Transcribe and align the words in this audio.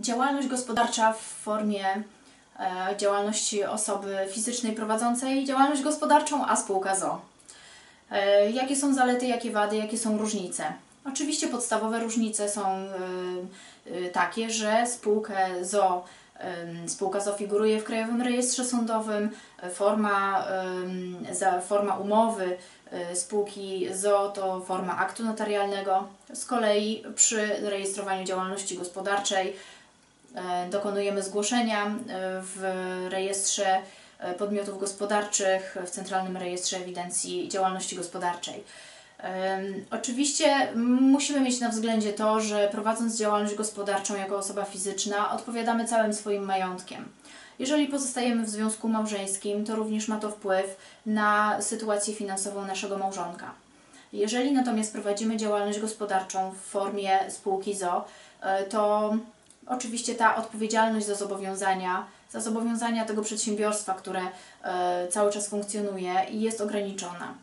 Działalność 0.00 0.48
gospodarcza 0.48 1.12
w 1.12 1.20
formie 1.20 1.84
e, 2.58 2.96
działalności 2.96 3.64
osoby 3.64 4.16
fizycznej 4.30 4.72
prowadzącej 4.72 5.44
działalność 5.44 5.82
gospodarczą, 5.82 6.46
a 6.46 6.56
spółka 6.56 6.96
ZO. 6.96 7.20
E, 8.10 8.50
jakie 8.50 8.76
są 8.76 8.94
zalety, 8.94 9.26
jakie 9.26 9.50
wady, 9.50 9.76
jakie 9.76 9.98
są 9.98 10.18
różnice? 10.18 10.64
Oczywiście 11.04 11.48
podstawowe 11.48 12.00
różnice 12.00 12.48
są 12.48 12.66
e, 12.66 14.08
takie, 14.12 14.50
że 14.50 14.86
spółkę 14.86 15.64
ZO 15.64 16.04
Spółka 16.86 17.20
ZO 17.20 17.32
figuruje 17.32 17.80
w 17.80 17.84
Krajowym 17.84 18.22
Rejestrze 18.22 18.64
Sądowym. 18.64 19.30
Forma, 19.74 20.46
forma 21.68 21.96
umowy 21.96 22.56
spółki 23.14 23.88
ZO 23.92 24.28
to 24.28 24.60
forma 24.60 24.96
aktu 24.96 25.24
notarialnego. 25.24 26.08
Z 26.34 26.44
kolei 26.44 27.04
przy 27.14 27.46
rejestrowaniu 27.62 28.24
działalności 28.24 28.78
gospodarczej 28.78 29.56
dokonujemy 30.70 31.22
zgłoszenia 31.22 31.86
e, 31.86 31.92
w 32.42 32.62
rejestrze 33.10 33.78
e, 34.18 34.34
podmiotów 34.34 34.80
gospodarczych, 34.80 35.76
w 35.86 35.90
Centralnym 35.90 36.36
Rejestrze 36.36 36.76
Ewidencji 36.76 37.48
Działalności 37.48 37.96
Gospodarczej. 37.96 38.64
Oczywiście 39.90 40.72
musimy 41.00 41.40
mieć 41.40 41.60
na 41.60 41.68
względzie 41.68 42.12
to, 42.12 42.40
że 42.40 42.68
prowadząc 42.72 43.16
działalność 43.16 43.54
gospodarczą 43.54 44.16
jako 44.16 44.36
osoba 44.36 44.64
fizyczna, 44.64 45.32
odpowiadamy 45.32 45.84
całym 45.84 46.14
swoim 46.14 46.44
majątkiem. 46.44 47.08
Jeżeli 47.58 47.88
pozostajemy 47.88 48.44
w 48.44 48.48
związku 48.48 48.88
małżeńskim, 48.88 49.64
to 49.64 49.76
również 49.76 50.08
ma 50.08 50.18
to 50.18 50.30
wpływ 50.30 50.76
na 51.06 51.62
sytuację 51.62 52.14
finansową 52.14 52.66
naszego 52.66 52.98
małżonka. 52.98 53.54
Jeżeli 54.12 54.52
natomiast 54.52 54.92
prowadzimy 54.92 55.36
działalność 55.36 55.80
gospodarczą 55.80 56.50
w 56.50 56.56
formie 56.56 57.18
spółki 57.30 57.74
ZO, 57.74 58.04
e, 58.40 58.64
to 58.64 59.14
oczywiście 59.70 60.14
ta 60.14 60.36
odpowiedzialność 60.36 61.06
za 61.06 61.14
zobowiązania, 61.14 62.06
za 62.30 62.40
zobowiązania 62.40 63.04
tego 63.04 63.22
przedsiębiorstwa, 63.22 63.94
które 63.94 64.20
e, 64.64 65.08
cały 65.08 65.32
czas 65.32 65.48
funkcjonuje, 65.48 66.14
jest 66.30 66.60
ograniczona 66.60 67.34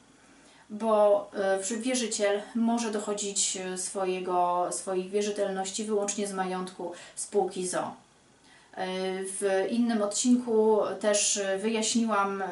bo 0.70 1.30
e, 1.34 1.78
wierzyciel 1.78 2.42
może 2.56 2.92
dochodzić 2.92 3.58
e, 3.58 3.78
swojego, 3.78 4.68
swoich 4.72 5.10
wierzytelności 5.10 5.84
wyłącznie 5.84 6.28
z 6.28 6.34
majątku 6.34 6.92
spółki 7.16 7.68
ZO. 7.68 7.92
W 9.40 9.68
innym 9.70 10.02
odcinku 10.02 10.80
też 11.00 11.42
wyjaśniłam, 11.62 12.44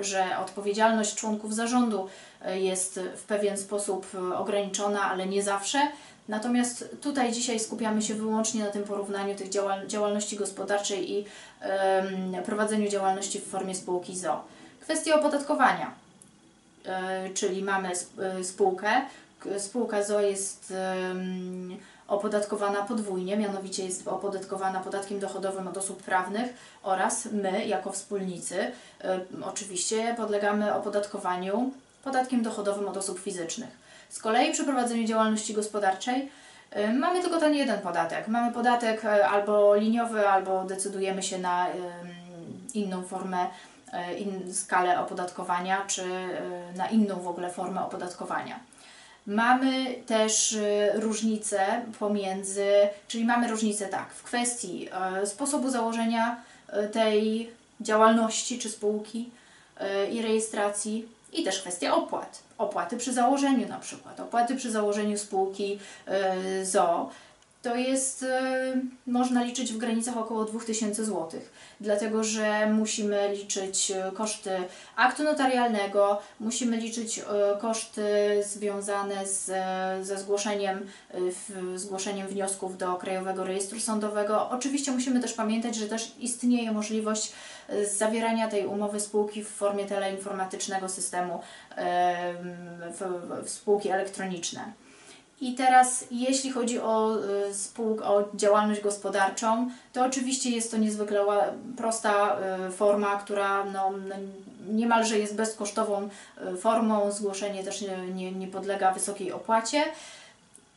że 0.00 0.38
odpowiedzialność 0.38 1.14
członków 1.14 1.54
zarządu 1.54 2.08
jest 2.54 3.00
w 3.16 3.22
pewien 3.22 3.58
sposób 3.58 4.06
ograniczona, 4.36 5.02
ale 5.02 5.26
nie 5.26 5.42
zawsze. 5.42 5.78
Natomiast 6.30 6.96
tutaj 7.00 7.32
dzisiaj 7.32 7.60
skupiamy 7.60 8.02
się 8.02 8.14
wyłącznie 8.14 8.64
na 8.64 8.70
tym 8.70 8.84
porównaniu 8.84 9.34
tych 9.34 9.48
działal- 9.48 9.86
działalności 9.86 10.36
gospodarczej 10.36 11.12
i 11.12 11.24
em, 11.60 12.42
prowadzeniu 12.44 12.88
działalności 12.88 13.40
w 13.40 13.46
formie 13.46 13.74
spółki 13.74 14.16
ZO. 14.18 14.44
Kwestia 14.80 15.14
opodatkowania. 15.14 15.94
E, 16.86 17.30
czyli 17.30 17.62
mamy 17.62 17.88
e, 18.38 18.44
spółkę. 18.44 18.90
Spółka 19.58 20.02
ZO 20.02 20.20
jest 20.20 20.72
em, 20.76 21.76
opodatkowana 22.08 22.82
podwójnie, 22.82 23.36
mianowicie 23.36 23.84
jest 23.84 24.08
opodatkowana 24.08 24.80
podatkiem 24.80 25.20
dochodowym 25.20 25.68
od 25.68 25.76
osób 25.76 26.02
prawnych 26.02 26.54
oraz 26.82 27.24
my, 27.32 27.66
jako 27.66 27.92
wspólnicy, 27.92 28.72
e, 29.04 29.20
oczywiście 29.44 30.14
podlegamy 30.16 30.74
opodatkowaniu 30.74 31.72
podatkiem 32.04 32.42
dochodowym 32.42 32.88
od 32.88 32.96
osób 32.96 33.18
fizycznych. 33.18 33.89
Z 34.10 34.18
kolei 34.18 34.52
przy 34.52 34.64
prowadzeniu 34.64 35.04
działalności 35.04 35.54
gospodarczej 35.54 36.28
e, 36.70 36.92
mamy 36.92 37.22
tylko 37.22 37.38
ten 37.40 37.54
jeden 37.54 37.80
podatek. 37.80 38.28
Mamy 38.28 38.52
podatek 38.52 39.04
e, 39.04 39.28
albo 39.28 39.74
liniowy, 39.74 40.28
albo 40.28 40.64
decydujemy 40.64 41.22
się 41.22 41.38
na 41.38 41.68
em, 41.68 41.78
inną 42.74 43.02
formę 43.02 43.46
in, 44.18 44.54
skalę 44.54 45.00
opodatkowania, 45.00 45.84
czy 45.86 46.04
na 46.76 46.88
inną 46.88 47.20
w 47.20 47.28
ogóle 47.28 47.50
formę 47.50 47.84
opodatkowania. 47.84 48.58
Mamy 49.26 49.94
też 50.06 50.52
e, 50.52 50.92
różnicę 50.94 51.82
pomiędzy, 51.98 52.66
czyli 53.08 53.24
mamy 53.24 53.48
różnicę 53.48 53.86
tak, 53.86 54.12
w 54.12 54.22
kwestii 54.22 54.88
sposobu 55.24 55.70
założenia 55.70 56.36
tej 56.92 57.50
działalności 57.80 58.58
czy 58.58 58.68
spółki 58.68 59.30
i 60.12 60.22
rejestracji 60.22 61.08
i 61.32 61.44
też 61.44 61.60
kwestia 61.60 61.94
opłat. 61.94 62.49
Opłaty 62.60 62.96
przy 62.96 63.12
założeniu 63.12 63.68
na 63.68 63.78
przykład, 63.78 64.20
opłaty 64.20 64.56
przy 64.56 64.70
założeniu 64.70 65.18
spółki 65.18 65.78
e, 66.06 66.64
ZO 66.64 67.10
to 67.62 67.76
jest, 67.76 68.22
e, 68.22 68.80
można 69.06 69.44
liczyć 69.44 69.72
w 69.72 69.76
granicach 69.76 70.16
około 70.16 70.44
2000 70.44 71.04
zł, 71.04 71.40
dlatego 71.80 72.24
że 72.24 72.66
musimy 72.72 73.34
liczyć 73.34 73.90
e, 73.90 74.12
koszty 74.14 74.50
aktu 74.96 75.24
notarialnego, 75.24 76.18
musimy 76.40 76.76
liczyć 76.76 77.18
e, 77.18 77.22
koszty 77.60 78.02
związane 78.46 79.26
z, 79.26 79.46
ze 80.06 80.18
zgłoszeniem, 80.18 80.86
zgłoszeniem 81.74 82.28
wniosków 82.28 82.78
do 82.78 82.94
Krajowego 82.94 83.44
Rejestru 83.44 83.80
Sądowego. 83.80 84.50
Oczywiście 84.50 84.92
musimy 84.92 85.20
też 85.20 85.32
pamiętać, 85.32 85.76
że 85.76 85.86
też 85.86 86.14
istnieje 86.18 86.72
możliwość 86.72 87.32
zawierania 87.98 88.48
tej 88.48 88.66
umowy 88.66 89.00
spółki 89.00 89.44
w 89.44 89.48
formie 89.48 89.86
teleinformatycznego 89.86 90.88
systemu 90.88 91.40
em, 91.76 92.36
w, 92.92 93.44
w 93.44 93.50
spółki 93.50 93.88
elektroniczne. 93.88 94.72
I 95.40 95.54
teraz, 95.54 96.04
jeśli 96.10 96.50
chodzi 96.50 96.80
o, 96.80 97.16
y, 97.78 98.04
o 98.04 98.24
działalność 98.34 98.80
gospodarczą, 98.80 99.70
to 99.92 100.04
oczywiście 100.04 100.50
jest 100.50 100.70
to 100.70 100.76
niezwykle 100.76 101.24
prosta 101.76 102.36
y, 102.68 102.72
forma, 102.72 103.16
która 103.16 103.64
no, 103.64 103.90
no, 104.08 104.14
niemalże 104.68 105.18
jest 105.18 105.36
bezkosztową 105.36 106.08
y, 106.54 106.56
formą. 106.56 107.12
Zgłoszenie 107.12 107.64
też 107.64 107.84
nie, 108.14 108.32
nie, 108.32 108.46
podlega 108.46 108.92
wysokiej 108.92 109.32
opłacie. 109.32 109.84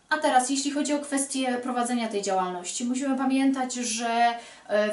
A 0.09 0.17
teraz, 0.17 0.49
jeśli 0.49 0.71
chodzi 0.71 0.93
o 0.93 0.99
kwestię 0.99 1.57
prowadzenia 1.63 2.07
tej 2.07 2.21
działalności, 2.21 2.85
musimy 2.85 3.17
pamiętać, 3.17 3.73
że 3.73 4.33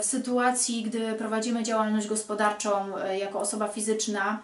w 0.00 0.04
sytuacji, 0.04 0.82
gdy 0.82 1.12
prowadzimy 1.12 1.62
działalność 1.62 2.06
gospodarczą 2.06 2.70
jako 3.19 3.41
osoba 3.41 3.69
fizyczna, 3.69 4.38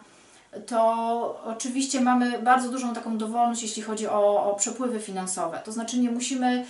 to 0.66 1.40
oczywiście 1.44 2.00
mamy 2.00 2.38
bardzo 2.38 2.68
dużą 2.68 2.94
taką 2.94 3.18
dowolność, 3.18 3.62
jeśli 3.62 3.82
chodzi 3.82 4.08
o, 4.08 4.50
o 4.50 4.54
przepływy 4.54 5.00
finansowe. 5.00 5.60
To 5.64 5.72
znaczy 5.72 5.98
nie 5.98 6.10
musimy, 6.10 6.64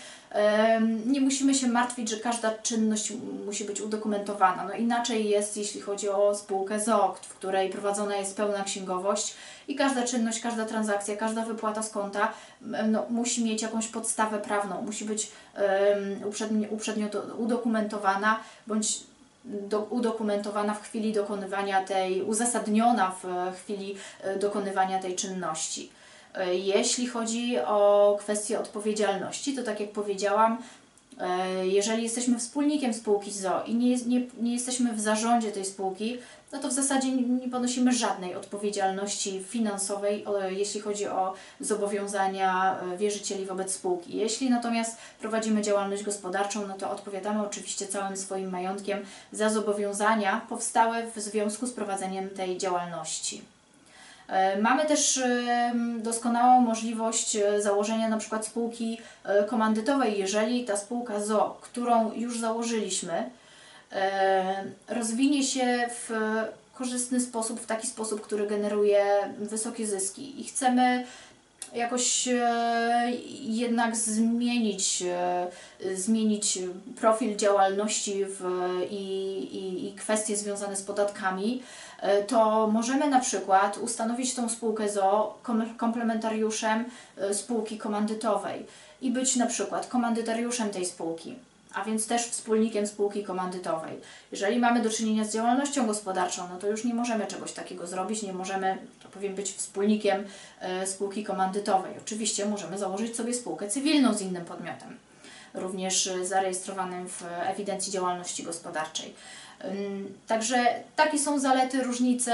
nie 1.07 1.21
musimy 1.21 1.55
się 1.55 1.69
martwić, 1.69 2.11
że 2.11 2.17
każda 2.17 2.51
czynność 2.51 3.13
musi 3.47 3.65
być 3.65 3.81
udokumentowana. 3.81 4.65
No 4.65 4.75
inaczej 4.75 5.29
jest, 5.29 5.57
jeśli 5.57 5.81
chodzi 5.81 6.09
o 6.09 6.35
spółkę 6.35 6.81
ZOO, 6.81 7.15
w 7.23 7.35
której 7.35 7.71
prowadzona 7.71 8.17
jest 8.17 8.37
pełna 8.37 8.65
księgowość 8.65 9.35
i 9.69 9.75
każda 9.75 10.03
czynność, 10.03 10.41
każda 10.41 10.65
transakcja, 10.65 11.17
każda 11.17 11.45
wypłata 11.45 11.83
z 11.83 11.91
konta 11.91 12.33
no, 12.87 13.07
musi 13.11 13.45
mieć 13.45 13.63
jakąś 13.63 13.89
podstawę 13.89 14.39
prawną, 14.39 14.83
musi 14.83 15.05
być 15.05 15.31
uprzednio, 16.25 16.69
uprzednio 16.71 17.09
do, 17.09 17.23
udokumentowana 17.23 18.41
bądź 18.67 19.01
do, 19.47 19.81
udokumentowana 19.81 20.75
w 20.75 20.83
chwili 20.83 21.13
dokonywania 21.13 21.85
tej, 21.85 22.23
uzasadniona 22.23 23.15
w 23.23 23.57
chwili 23.57 23.97
e, 24.23 24.39
dokonywania 24.39 24.99
tej 24.99 25.17
czynności. 25.17 25.91
E, 26.35 26.55
Jeśli 26.55 27.07
chodzi 27.07 27.59
o 27.59 28.17
kwestię 28.21 28.61
odpowiedzialności, 28.61 29.57
to 29.57 29.63
tak 29.63 29.81
jak 29.81 29.91
powiedziałam, 29.91 30.53
e, 30.53 30.86
jeżeli 31.63 32.03
jesteśmy 32.03 32.39
wspólnikiem 32.39 32.95
spółki 32.95 33.33
ZO 33.33 33.65
i 33.67 33.75
nie, 33.75 33.97
nie, 33.97 34.27
nie 34.41 34.53
jesteśmy 34.53 34.93
w 34.93 35.01
zarządzie 35.01 35.53
tej 35.53 35.65
spółki, 35.65 36.19
no 36.53 36.59
to 36.59 36.69
w 36.69 36.73
zasadzie 36.73 37.13
nie 37.13 37.49
ponosimy 37.49 37.93
żadnej 37.93 38.35
odpowiedzialności 38.35 39.45
finansowej, 39.49 40.25
jeśli 40.51 40.81
chodzi 40.81 41.07
o 41.07 41.35
zobowiązania 41.61 42.81
e, 42.81 42.97
wierzycieli 42.97 43.47
wobec 43.47 43.75
spółki. 43.75 44.17
Jeśli 44.17 44.51
natomiast 44.51 44.97
prowadzimy 45.21 45.63
działalność 45.63 46.03
gospodarczą, 46.03 46.67
no 46.67 46.75
to 46.75 46.91
odpowiadamy 46.91 47.47
oczywiście 47.47 47.87
całym 47.87 48.17
swoim 48.17 48.51
majątkiem 48.51 48.99
za 49.33 49.51
zobowiązania 49.51 50.47
powstałe 50.49 51.11
w 51.11 51.21
związku 51.21 51.67
z 51.67 51.73
prowadzeniem 51.73 52.31
tej 52.31 52.59
działalności. 52.59 53.56
E, 54.29 54.61
Mamy 54.61 54.87
też 54.87 55.21
doskonałą 55.99 56.61
możliwość 56.61 57.37
e, 57.37 57.63
założenia 57.63 58.09
na 58.09 58.17
przykład 58.19 58.47
spółki 58.47 58.99
e, 59.25 59.45
komandytowej, 59.45 60.19
jeżeli 60.19 60.65
ta 60.65 60.77
spółka 60.77 61.21
ZO, 61.21 61.59
którą 61.61 62.13
już 62.13 62.39
założyliśmy, 62.41 63.31
rozwinie 64.89 65.43
się 65.43 65.89
w 65.91 66.11
korzystny 66.75 67.21
sposób, 67.21 67.61
w 67.61 67.67
taki 67.67 67.87
sposób, 67.87 68.21
który 68.21 68.47
generuje 68.47 69.05
wysokie 69.39 69.87
zyski. 69.87 70.41
I 70.41 70.45
chcemy 70.45 71.07
jakoś 71.75 72.29
e, 72.29 73.13
jednak 73.41 73.97
zmienić, 73.97 75.03
e, 75.03 75.47
zmienić 75.95 76.59
profil 77.01 77.37
działalności 77.37 78.25
w, 78.25 78.45
i, 78.91 78.97
i, 79.53 79.89
i 79.89 79.95
kwestie 79.95 80.37
związane 80.37 80.77
z 80.77 80.83
podatkami, 80.83 81.63
e, 82.01 82.23
to 82.23 82.67
możemy 82.67 83.11
na 83.11 83.21
przykład 83.21 83.79
ustanowić 83.79 84.35
tą 84.35 84.49
spółkę 84.49 84.89
ZO 84.89 85.39
kom- 85.43 85.75
komplementariuszem 85.77 86.85
spółki 87.33 87.79
komandytowej 87.79 88.67
i 89.03 89.11
być 89.11 89.37
na 89.37 89.47
przykład 89.47 89.87
komandytariuszem 89.87 90.71
tej 90.71 90.87
spółki 90.87 91.35
a 91.77 91.85
więc 91.85 92.07
też 92.07 92.23
wspólnikiem 92.23 92.87
spółki 92.87 93.25
komandytowej. 93.25 94.01
Jeżeli 94.33 94.59
mamy 94.59 94.83
do 94.83 94.91
czynienia 94.91 95.25
z 95.25 95.33
działalnością 95.33 95.87
gospodarczą, 95.87 96.49
no 96.49 96.59
to 96.59 96.67
już 96.67 96.85
nie 96.85 96.95
możemy 96.95 97.27
czegoś 97.27 97.53
takiego 97.53 97.87
zrobić, 97.87 98.23
nie 98.23 98.33
możemy, 98.33 98.79
to 99.03 99.09
powiem, 99.09 99.35
być 99.35 99.53
wspólnikiem 99.53 100.25
e, 100.61 100.87
spółki 100.87 101.25
komandytowej. 101.25 101.93
Oczywiście 102.03 102.47
możemy 102.47 102.79
założyć 102.79 103.17
sobie 103.17 103.35
spółkę 103.35 103.69
cywilną 103.69 104.15
z 104.15 104.21
innym 104.23 104.45
podmiotem, 104.45 104.97
również 105.55 106.07
e, 106.07 106.27
zarejestrowanym 106.27 107.09
w 107.09 107.25
ewidencji 107.47 107.93
działalności 107.93 108.43
gospodarczej. 108.43 109.15
Także 110.27 110.67
takie 110.97 111.19
są 111.19 111.39
zalety, 111.39 111.83
różnice, 111.83 112.33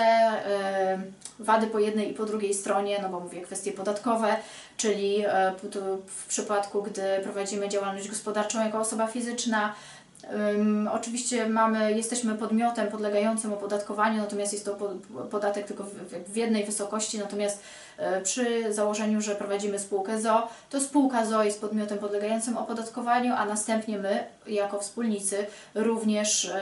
y, 1.39 1.44
wady 1.44 1.67
po 1.67 1.79
jednej 1.79 2.11
i 2.11 2.15
po 2.15 2.25
drugiej 2.25 2.55
stronie, 2.55 2.99
no 3.03 3.09
bo 3.09 3.21
mówię 3.21 3.41
kwestie 3.41 3.73
podatkowe, 3.73 4.37
czyli 4.77 5.25
tu 5.73 5.81
w 6.06 6.27
przypadku, 6.27 6.83
gdy 6.83 7.03
prowadzimy 7.23 7.69
działalność 7.69 8.09
gospodarczą 8.09 8.65
jako 8.65 8.79
osoba 8.79 9.06
fizyczna, 9.06 9.75
oczywiście 10.93 11.49
mamy, 11.49 11.93
jesteśmy 11.93 12.35
podmiotem 12.35 12.89
podlegającym 12.89 13.53
opodatkowaniu, 13.53 14.19
natomiast 14.19 14.53
jest 14.53 14.65
to 14.65 14.75
po- 14.75 15.25
podatek 15.31 15.67
tylko 15.67 15.85
w, 16.29 16.37
jednej 16.37 16.65
wysokości, 16.65 17.19
natomiast 17.19 17.63
e, 17.97 18.21
przy 18.21 18.75
założeniu, 18.75 19.21
że 19.21 19.35
prowadzimy 19.35 19.79
spółkę 19.79 20.21
ZO, 20.21 20.49
to 20.71 20.81
spółka 20.81 21.27
ZO 21.27 21.45
jest 21.45 21.61
podmiotem 21.61 21.99
podlegającym 21.99 22.57
opodatkowaniu, 22.57 23.35
a 23.35 23.45
następnie 23.45 23.99
my, 23.99 24.25
jako 24.47 24.81
wspólnicy, 24.81 25.47
również 25.75 26.53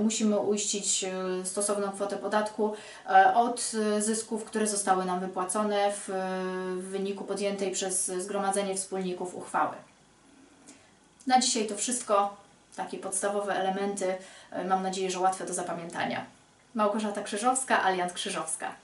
musimy 0.00 0.38
uiścić 0.38 1.04
e, 1.04 1.10
stosowną 1.44 1.92
kwotę 1.92 2.16
podatku 2.16 2.74
e, 3.08 3.34
od 3.34 3.72
zysków, 3.98 4.44
które 4.44 4.66
zostały 4.66 5.04
nam 5.04 5.20
wypłacone 5.20 5.92
w 6.06 6.10
wyniku 6.90 7.24
podjętej 7.24 7.70
przez 7.70 8.06
Zgromadzenie 8.06 8.74
Wspólników 8.74 9.34
uchwały. 9.34 9.76
Na 11.26 11.40
dzisiaj 11.40 11.66
to 11.66 11.76
wszystko. 11.76 12.44
Takie 12.76 12.98
podstawowe 12.98 13.54
elementy. 13.56 14.14
e, 14.52 14.64
Mam 14.64 14.82
nadzieję, 14.82 15.10
że 15.10 15.18
łatwe 15.20 15.46
do 15.46 15.54
zapamiętania. 15.54 16.24
Małgorzata 16.74 17.22
Krzyżowska, 17.22 17.84
Aliant 17.84 18.12
Krzyżowska. 18.12 18.74